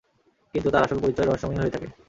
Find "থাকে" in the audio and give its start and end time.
1.71-1.87